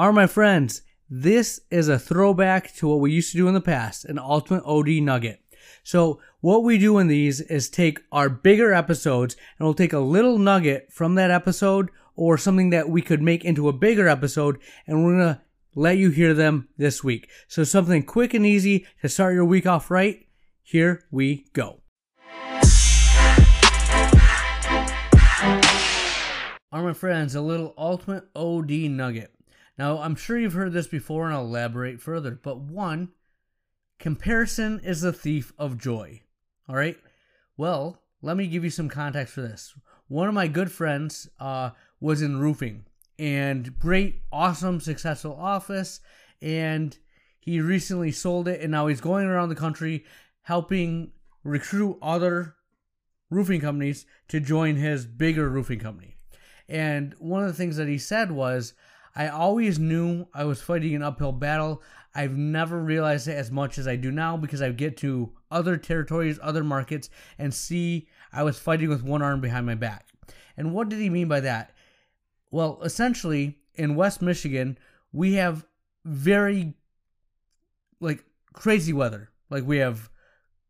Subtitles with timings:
[0.00, 0.80] are my friends.
[1.10, 4.64] This is a throwback to what we used to do in the past, an ultimate
[4.64, 5.42] OD nugget.
[5.82, 9.98] So what we do in these is take our bigger episodes and we'll take a
[9.98, 14.58] little nugget from that episode or something that we could make into a bigger episode
[14.86, 15.42] and we're going to
[15.74, 17.28] let you hear them this week.
[17.46, 20.26] So something quick and easy to start your week off right.
[20.62, 21.82] Here we go.
[26.72, 29.34] All my friends, a little ultimate OD nugget.
[29.80, 33.12] Now, I'm sure you've heard this before and I'll elaborate further, but one,
[33.98, 36.20] comparison is the thief of joy.
[36.68, 36.98] All right?
[37.56, 39.74] Well, let me give you some context for this.
[40.06, 42.84] One of my good friends uh, was in roofing
[43.18, 46.00] and great, awesome, successful office,
[46.42, 46.98] and
[47.38, 50.04] he recently sold it and now he's going around the country
[50.42, 52.54] helping recruit other
[53.30, 56.16] roofing companies to join his bigger roofing company.
[56.68, 58.74] And one of the things that he said was,
[59.14, 61.82] I always knew I was fighting an uphill battle.
[62.14, 65.76] I've never realized it as much as I do now because I get to other
[65.76, 70.08] territories, other markets, and see I was fighting with one arm behind my back.
[70.56, 71.72] And what did he mean by that?
[72.50, 74.78] Well, essentially, in West Michigan,
[75.12, 75.66] we have
[76.04, 76.74] very
[78.00, 79.30] like crazy weather.
[79.48, 80.10] Like we have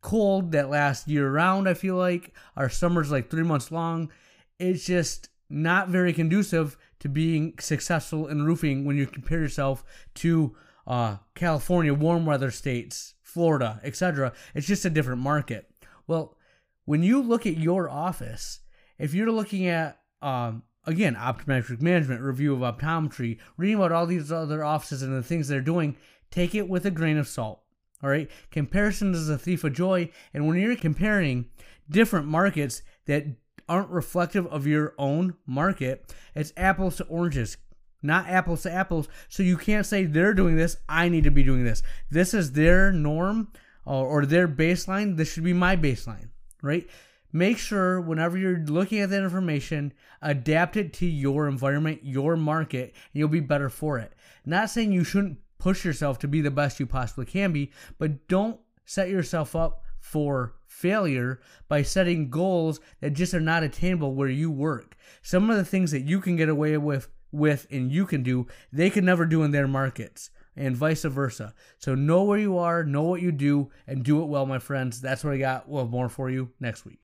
[0.00, 2.34] cold that lasts year round, I feel like.
[2.56, 4.10] Our summer's like three months long.
[4.58, 10.56] It's just not very conducive to being successful in roofing when you compare yourself to
[10.86, 14.32] uh, California, warm weather states, Florida, etc.
[14.54, 15.70] It's just a different market.
[16.06, 16.36] Well,
[16.84, 18.60] when you look at your office,
[18.98, 24.32] if you're looking at um, again optometric management, review of optometry, reading about all these
[24.32, 25.96] other offices and the things they're doing,
[26.30, 27.62] take it with a grain of salt.
[28.02, 31.46] All right, comparison is a thief of joy, and when you're comparing
[31.90, 33.26] different markets that
[33.68, 36.14] aren't reflective of your own market.
[36.34, 37.56] It's apples to oranges,
[38.02, 39.08] not apples to apples.
[39.28, 41.82] So you can't say they're doing this, I need to be doing this.
[42.10, 43.48] This is their norm
[43.84, 45.16] or, or their baseline.
[45.16, 46.28] This should be my baseline,
[46.62, 46.88] right?
[47.32, 52.94] Make sure whenever you're looking at that information, adapt it to your environment, your market,
[52.94, 54.12] and you'll be better for it.
[54.44, 58.28] Not saying you shouldn't push yourself to be the best you possibly can be, but
[58.28, 64.28] don't set yourself up for failure by setting goals that just are not attainable where
[64.28, 64.96] you work.
[65.20, 68.46] Some of the things that you can get away with with and you can do,
[68.72, 71.52] they can never do in their markets and vice versa.
[71.78, 75.00] So know where you are, know what you do and do it well, my friends.
[75.00, 75.68] That's what I got.
[75.68, 76.94] We'll have more for you next week.